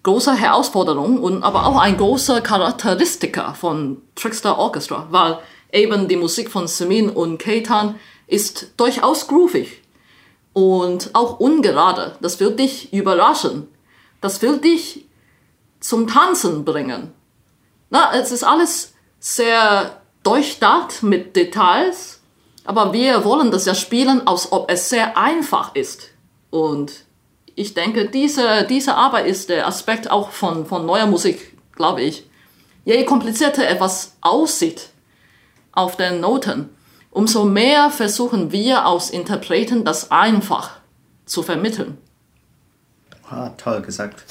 [0.04, 5.40] große Herausforderung und aber auch ein großer Charakteristiker von Trickster Orchestra, weil
[5.72, 7.96] eben die Musik von Semin und Keitan
[8.28, 9.82] ist durchaus groovig
[10.54, 12.16] und auch ungerade.
[12.22, 13.68] Das wird dich überraschen.
[14.22, 15.06] Das will dich
[15.80, 17.14] zum Tanzen bringen.
[17.90, 22.19] Na, es ist alles sehr durchdacht mit Details
[22.66, 26.10] aber wir wollen das ja spielen, als ob es sehr einfach ist.
[26.50, 26.92] Und
[27.56, 32.26] ich denke, diese, diese Arbeit ist der Aspekt auch von, von neuer Musik, glaube ich.
[32.86, 34.90] Je komplizierter etwas aussieht
[35.72, 36.70] auf den Noten,
[37.12, 40.72] umso mehr versuchen wir als Interpreten das einfach
[41.26, 41.98] zu vermitteln.
[43.30, 44.26] Ah, toll gesagt.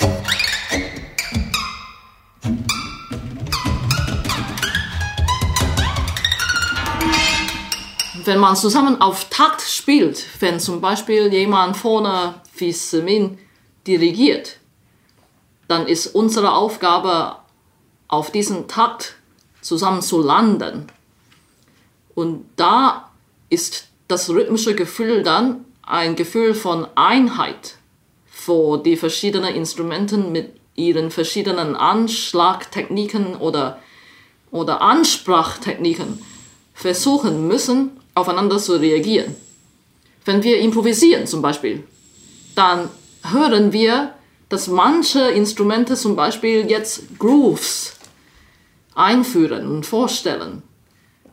[8.28, 13.38] Wenn man zusammen auf Takt spielt, wenn zum Beispiel jemand vorne wie Semin
[13.86, 14.58] dirigiert,
[15.66, 17.36] dann ist unsere Aufgabe,
[18.06, 19.16] auf diesen Takt
[19.60, 20.86] zusammen zu landen.
[22.14, 23.10] Und da
[23.50, 27.76] ist das rhythmische Gefühl dann ein Gefühl von Einheit,
[28.46, 33.78] wo die verschiedenen Instrumente mit ihren verschiedenen Anschlagtechniken oder,
[34.50, 36.22] oder Ansprachtechniken
[36.74, 39.34] versuchen müssen, aufeinander zu reagieren.
[40.24, 41.84] Wenn wir improvisieren zum Beispiel,
[42.54, 42.90] dann
[43.22, 44.14] hören wir,
[44.48, 47.96] dass manche Instrumente zum Beispiel jetzt Grooves
[48.94, 50.62] einführen und vorstellen.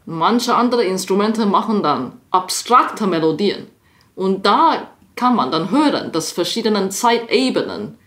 [0.06, 3.67] Manche andere Instrumente machen dann abstrakte Melodien.
[4.15, 7.98] Und da kann man dann hören, dass verschiedene Zeitebenen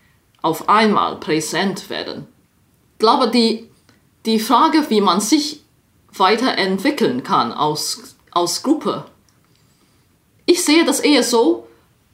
[0.41, 2.27] auf einmal präsent werden.
[2.93, 3.69] Ich glaube, die,
[4.25, 5.63] die Frage, wie man sich
[6.13, 9.05] weiterentwickeln kann aus als Gruppe.
[10.45, 11.67] Ich sehe das eher so,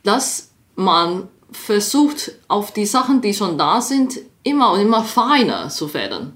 [0.04, 5.94] dass man versucht, auf die Sachen, die schon da sind, immer und immer feiner zu
[5.94, 6.36] werden.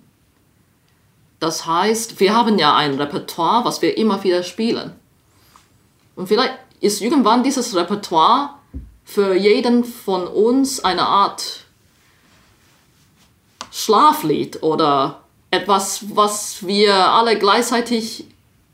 [1.40, 4.94] Das heißt, wir haben ja ein Repertoire, was wir immer wieder spielen.
[6.16, 8.56] Und vielleicht ist irgendwann dieses Repertoire
[9.06, 11.66] für jeden von uns eine Art
[13.72, 15.22] Schlaflied oder
[15.52, 18.26] etwas, was wir alle gleichzeitig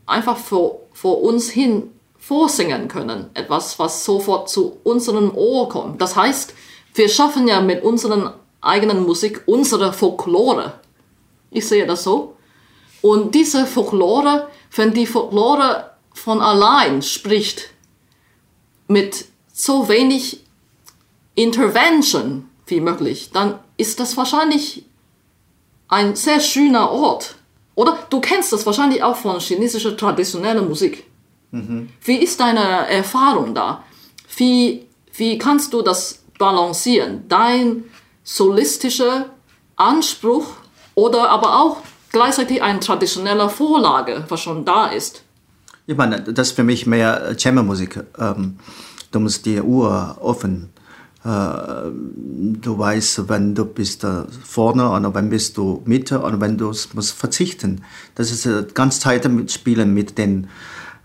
[0.06, 3.28] einfach vor, vor uns hin vorsingen können.
[3.34, 6.00] Etwas, was sofort zu unserem Ohr kommt.
[6.00, 6.54] Das heißt,
[6.94, 8.32] wir schaffen ja mit unseren
[8.62, 10.80] eigenen Musik unsere Folklore.
[11.50, 12.36] Ich sehe das so.
[13.02, 17.68] Und diese Folklore, wenn die Folklore von allein spricht,
[18.88, 20.44] mit so wenig
[21.34, 24.86] Intervention wie möglich, dann ist das wahrscheinlich
[25.88, 27.36] ein sehr schöner Ort.
[27.76, 31.04] Oder du kennst das wahrscheinlich auch von chinesischer traditioneller Musik.
[31.52, 31.90] Mhm.
[32.02, 33.84] Wie ist deine Erfahrung da?
[34.36, 37.24] Wie, wie kannst du das balancieren?
[37.28, 37.84] Dein
[38.24, 39.26] solistischer
[39.76, 40.46] Anspruch
[40.94, 45.22] oder aber auch gleichzeitig eine traditionelle Vorlage, was schon da ist.
[45.86, 48.02] Ich meine, das ist für mich mehr Chambermusik.
[48.18, 48.58] Ähm,
[49.12, 50.70] du musst die Uhr offen.
[51.26, 54.06] Äh, du weißt, wenn du bist
[54.44, 57.82] vorne oder wenn bist du Mitte oder wenn du musst verzichten.
[58.14, 60.46] Das ist äh, ganz Zeit mit Spielen mit den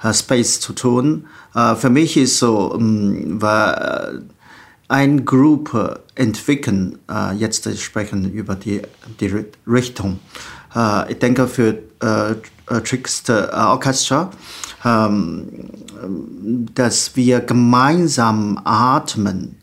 [0.03, 1.25] äh, Space zu tun.
[1.55, 4.11] Äh, für mich ist so, ähm, war
[4.89, 6.99] ein Gruppe entwickeln,
[7.37, 8.81] jetzt sprechen über die,
[9.21, 10.19] die Richtung.
[11.07, 11.79] Ich denke für
[12.83, 14.31] Trickster Orchestra,
[14.83, 15.69] ähm,
[16.75, 19.60] dass wir gemeinsam atmen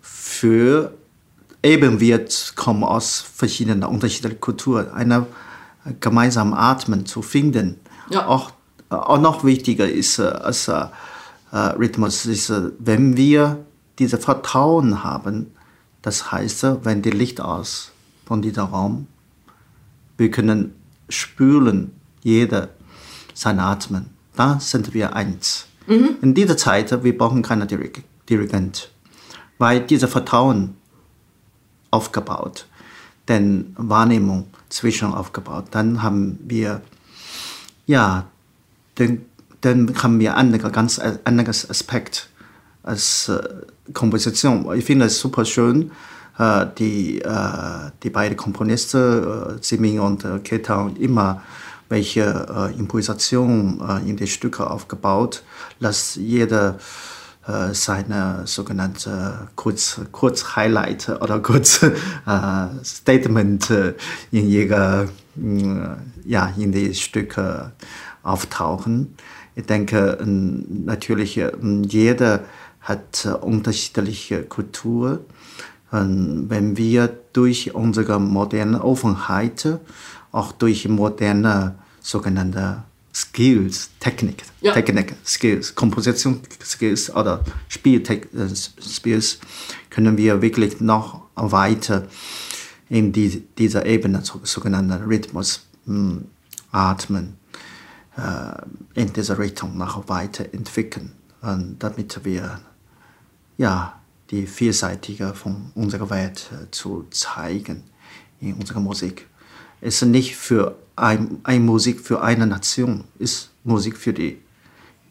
[0.00, 0.94] für
[1.62, 5.26] eben wir kommen aus verschiedenen unterschiedlichen Kulturen, eine
[6.00, 7.76] gemeinsam atmen zu finden.
[8.10, 8.26] Ja.
[8.26, 8.52] Auch,
[8.88, 10.86] auch noch wichtiger ist als äh,
[11.52, 13.64] Rhythmus ist, wenn wir
[13.98, 15.52] diese Vertrauen haben,
[16.02, 17.92] das heißt, wenn die Licht aus
[18.24, 19.06] von diesem Raum,
[20.16, 20.74] wir können
[21.08, 22.68] spüren, jeder
[23.34, 24.10] sein Atmen.
[24.36, 25.66] Da sind wir eins.
[25.86, 26.16] Mhm.
[26.22, 27.66] In dieser Zeit, wir brauchen keinen
[28.28, 28.90] Dirigent,
[29.60, 30.74] weil dieser Vertrauen
[31.90, 32.66] aufgebaut,
[33.28, 35.66] denn Wahrnehmung zwischen aufgebaut.
[35.70, 36.80] Dann haben wir,
[37.86, 38.24] ja,
[38.94, 39.20] dann,
[39.60, 42.30] dann haben wir einen ganz anderes Aspekt
[42.82, 43.42] als äh,
[43.92, 44.66] Komposition.
[44.74, 45.90] Ich finde es super schön,
[46.38, 51.42] äh, die, äh, die beiden Komponisten, äh, Siming und äh, Keta, immer
[51.90, 55.42] welche äh, Improvisation äh, in die Stücke aufgebaut,
[55.80, 56.78] dass jeder
[57.46, 63.94] äh, seine sogenannte Kurz, Kurz-Highlight oder Kurz-Statement äh,
[64.30, 65.08] in jeder,
[66.24, 67.72] ja, in die Stücke
[68.22, 69.14] auftauchen.
[69.54, 71.40] Ich denke, natürlich
[71.82, 72.40] jeder
[72.80, 75.24] hat äh, unterschiedliche Kultur.
[75.92, 79.80] Wenn wir durch unsere moderne Offenheit,
[80.30, 84.72] auch durch moderne sogenannte Skills, Technik, ja.
[84.72, 89.40] Technik, Skills, Kompositionsskills oder Spielskills,
[89.90, 92.06] können wir wirklich noch weiter
[92.88, 96.24] in die, dieser Ebene, sogenannten Rhythmus, mh, hm,
[96.72, 97.36] atmen,
[98.16, 102.60] äh, in dieser Richtung noch weiterentwickeln, und damit wir
[103.56, 107.84] ja, die Vielseitige von unserer Welt äh, zu zeigen
[108.40, 109.26] in unserer Musik.
[109.80, 114.38] Es ist nicht für ein, ein Musik für eine Nation, ist Musik für die,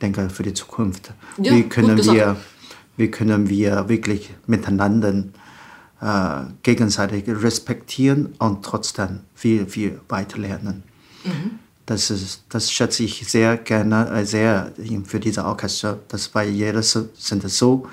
[0.02, 1.12] denke, für die Zukunft.
[1.42, 2.38] Ja, wie können wir,
[2.98, 5.24] wie können wir wirklich miteinander
[6.02, 10.84] äh, gegenseitig respektieren und trotzdem viel, viel weiter lernen.
[11.24, 11.60] Mhm.
[11.86, 14.72] Das, ist, das schätze ich sehr gerne, äh, sehr
[15.06, 16.00] für diese Orchester.
[16.08, 17.88] Das bei jeder sind so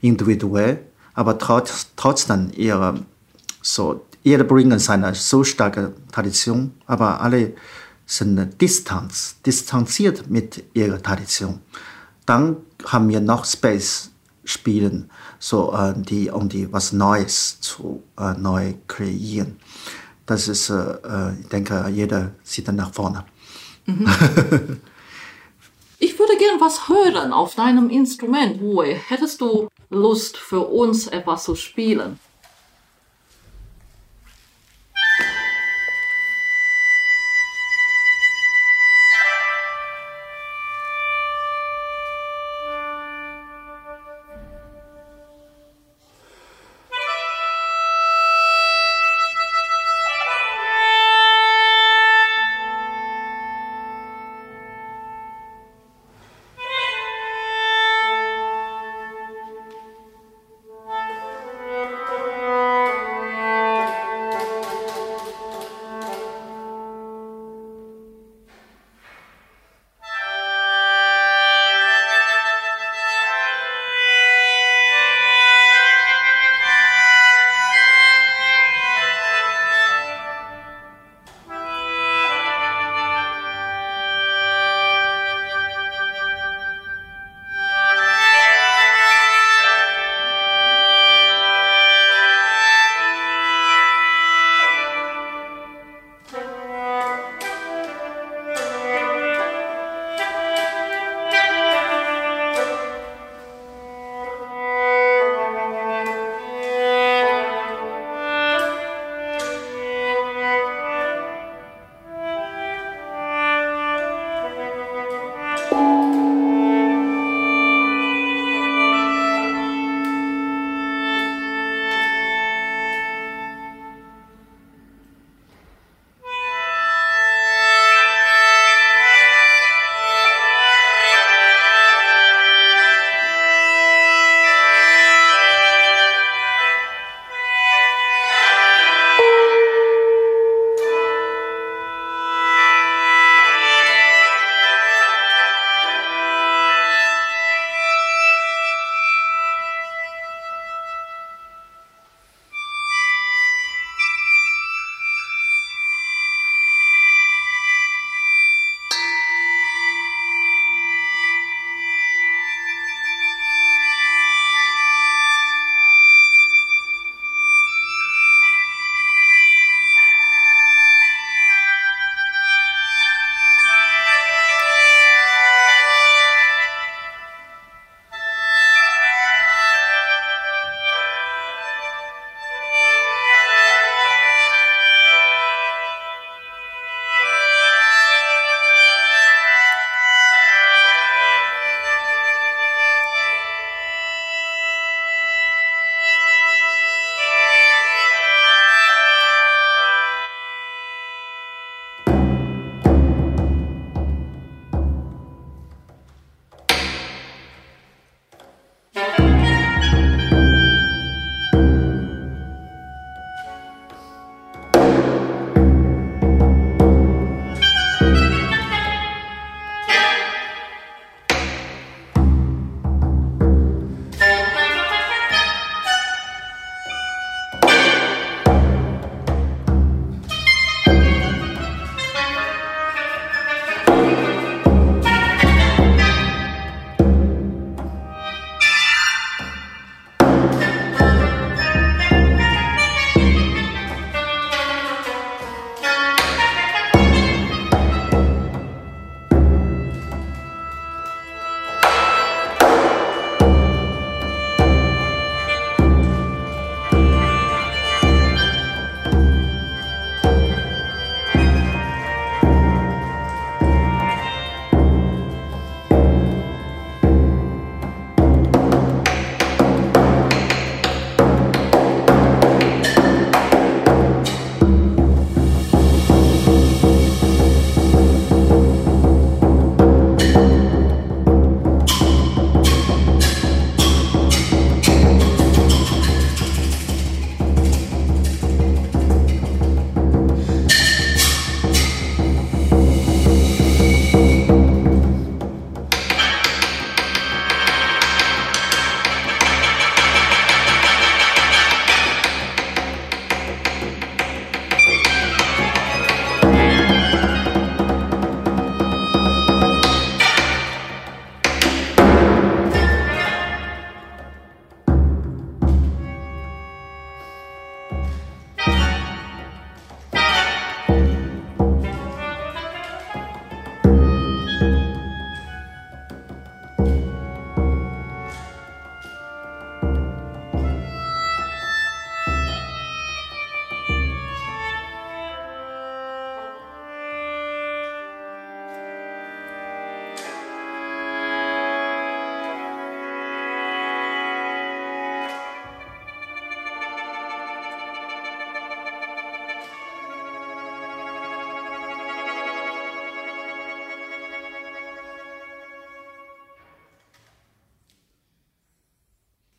[0.00, 0.80] individuell,
[1.12, 3.04] aber trotz, trotzdem ihre,
[3.60, 7.54] so, jeder bringt seine so starke Tradition, aber alle
[8.06, 11.60] sind Distanz, distanziert mit ihrer Tradition.
[12.26, 14.10] Dann haben wir noch Space
[14.44, 19.58] spielen, so äh, die, um die was Neues zu äh, neu kreieren.
[20.26, 23.24] Das ist, äh, äh ich denke, jeder sieht dann nach vorne.
[23.86, 24.06] Mhm.
[25.98, 28.82] ich würde gern was hören auf deinem Instrument, Wu.
[28.82, 32.18] Hättest du Lust für uns etwas zu spielen?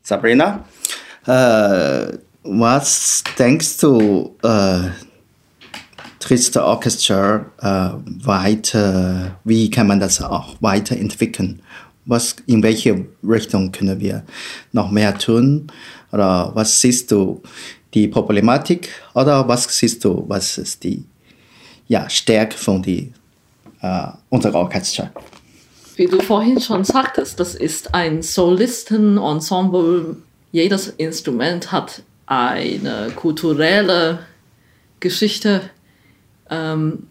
[0.06, 0.62] Sabrina,
[1.26, 4.90] äh, was denkst du, äh,
[6.20, 11.62] Tristor Orchestra äh, weiter, wie kann man das auch weiterentwickeln?
[12.04, 14.24] Was, in welche Richtung können wir
[14.72, 15.68] noch mehr tun?
[16.12, 17.42] Oder was siehst du
[17.94, 18.90] die Problematik?
[19.14, 21.02] Oder was siehst du, was ist die
[21.88, 23.10] ja, Stärke von die,
[23.80, 25.10] äh, unserer Orchester?
[25.96, 30.16] Wie du vorhin schon sagtest, das ist ein Solistenensemble.
[30.50, 34.20] Jedes Instrument hat eine kulturelle
[35.00, 35.62] Geschichte.
[36.50, 37.06] Ähm,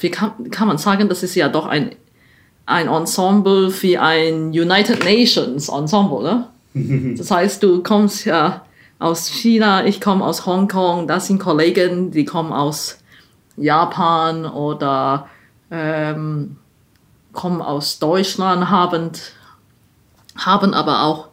[0.00, 1.94] wie kann, kann man sagen, das ist ja doch ein,
[2.66, 6.22] ein Ensemble wie ein United Nations Ensemble.
[6.22, 6.48] Ne?
[7.18, 8.64] Das heißt, du kommst ja
[8.98, 12.98] aus China, ich komme aus Hongkong, das sind Kollegen, die kommen aus
[13.56, 15.28] Japan oder
[15.70, 16.56] ähm,
[17.38, 19.12] kommen aus Deutschland, haben,
[20.36, 21.28] haben aber auch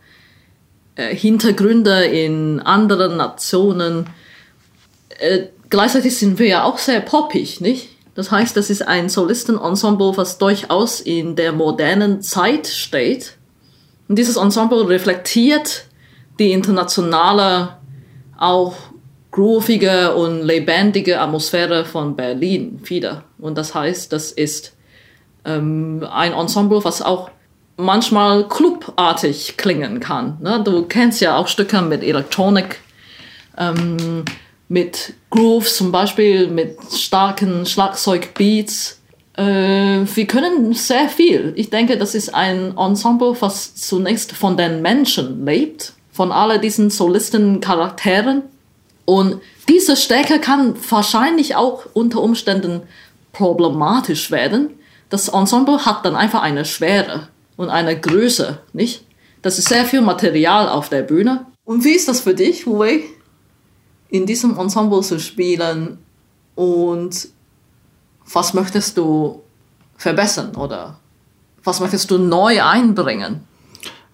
[0.93, 4.07] äh, Hintergründe in anderen Nationen.
[5.17, 7.89] Äh, gleichzeitig sind wir ja auch sehr poppig, nicht?
[8.13, 13.37] Das heißt, das ist ein Solistenensemble, was durchaus in der modernen Zeit steht.
[14.07, 15.85] Und dieses Ensemble reflektiert
[16.37, 17.77] die internationale,
[18.37, 18.75] auch
[19.31, 23.23] groovige und lebendige Atmosphäre von Berlin wieder.
[23.39, 24.74] Und das heißt, das ist
[25.45, 27.29] ähm, ein Ensemble, was auch
[27.77, 30.37] manchmal clubartig klingen kann.
[30.41, 30.61] Ne?
[30.63, 32.79] Du kennst ja auch Stücke mit Elektronik,
[33.57, 34.23] ähm,
[34.67, 39.01] mit Grooves zum Beispiel, mit starken Schlagzeugbeats.
[39.37, 39.43] Äh,
[40.05, 41.53] wir können sehr viel.
[41.55, 46.89] Ich denke, das ist ein Ensemble, was zunächst von den Menschen lebt, von all diesen
[46.89, 48.43] Solisten-Charakteren.
[49.03, 52.81] Und diese Stärke kann wahrscheinlich auch unter Umständen
[53.33, 54.69] problematisch werden,
[55.09, 57.27] das Ensemble hat dann einfach eine Schwere
[57.57, 59.05] und eine Größe, nicht?
[59.41, 61.45] Das ist sehr viel Material auf der Bühne.
[61.63, 63.03] Und wie ist das für dich, Wei,
[64.09, 65.99] in diesem Ensemble zu spielen
[66.55, 67.27] und
[68.31, 69.41] was möchtest du
[69.97, 70.99] verbessern oder
[71.63, 73.41] was möchtest du neu einbringen?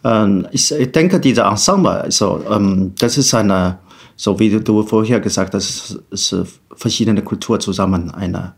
[0.03, 3.79] Ähm, ich, ich, denke, dieser Ensemble, also, ähm, das ist eine,
[4.15, 8.55] so wie du vorher gesagt hast, ist, ist verschiedene Kulturen zusammen eine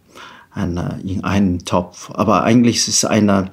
[0.53, 2.11] eine, in einen Topf.
[2.11, 3.51] Aber eigentlich ist es eine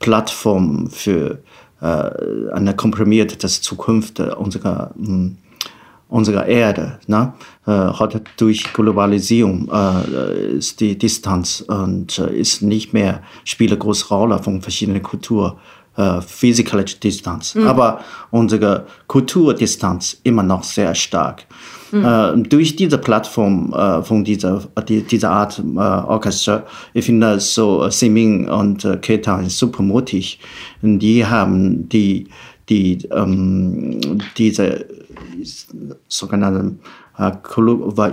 [0.00, 1.38] Plattform für
[1.80, 2.10] äh,
[2.52, 5.38] eine komprimierte Zukunft unserer, mh, hm,
[6.08, 6.98] unserer Erde.
[7.06, 7.34] Ne?
[7.66, 13.78] Äh, heute durch Globalisierung äh, ist die Distanz und äh, ist nicht mehr spielt eine
[13.78, 15.54] große Rolle von verschiedenen Kulturen.
[16.00, 17.66] Uh, physical Distanz, mhm.
[17.66, 21.44] aber unsere Kulturdistanz immer noch sehr stark.
[21.90, 22.04] Mhm.
[22.04, 27.88] Äh, durch diese Plattform äh, von dieser, die, dieser Art äh, Orchester, ich finde so
[27.90, 30.38] Siming und äh, Keta super mutig.
[30.82, 32.28] Die haben die,
[32.68, 34.86] die, ähm, diese
[36.08, 36.80] sogenannten
[37.18, 37.32] äh,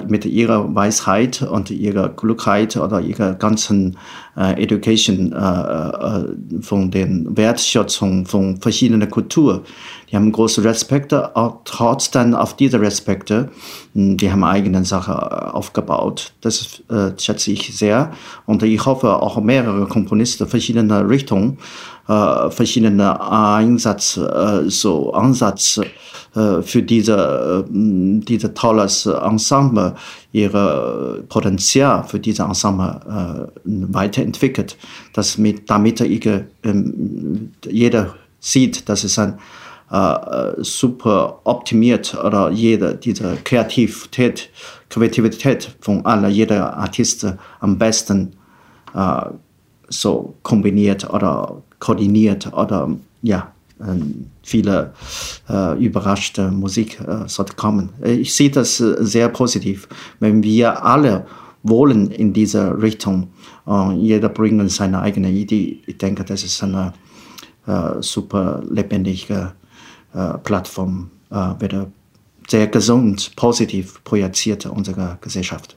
[0.08, 3.98] mit ihrer Weisheit und ihrer Klugheit oder ihrer ganzen äh,
[4.36, 9.62] Education äh, äh, von den Wertschätzung von verschiedenen Kulturen.
[10.12, 13.50] Die haben große Respekte, auch trotzdem auf diese Respekte,
[13.94, 16.34] hm, die haben eigene Sache äh, aufgebaut.
[16.42, 18.12] Das äh, schätze ich sehr
[18.46, 21.58] und ich hoffe auch mehrere Komponisten verschiedener Richtungen,
[22.08, 25.80] äh, verschiedene Einsatz, äh, so Ansatz
[26.36, 29.96] äh, für diese, äh, diese tolles Ensemble,
[30.32, 33.70] ihre Potenzial für diese Ensemble äh,
[34.26, 34.78] weiterentwickelt,
[35.14, 39.40] dass mit, damit ihre, ähm, jeder sieht, dass es ein
[39.92, 44.50] äh, super optimiert oder jede diese Kreativität,
[44.90, 47.26] Kreativität von aller jeder Artist
[47.60, 48.34] am besten
[48.94, 49.22] äh,
[49.90, 52.90] so kombiniert oder koordiniert oder
[53.22, 54.94] ja ähm, viele
[55.50, 57.90] äh, überraschte Musik äh, sollte kommen.
[58.04, 59.88] Ich sehe das äh, sehr positiv,
[60.20, 61.26] wenn wir alle
[61.66, 63.30] wollen in dieser Richtung.
[63.68, 65.82] Äh, jeder bringt seine eigene Idee.
[65.86, 66.94] Ich denke, das ist eine
[67.68, 69.54] äh, super lebendige
[70.14, 71.12] äh, Plattform,
[71.60, 71.88] wird
[72.48, 75.76] sehr gesund, positiv projiziert unsere Gesellschaft.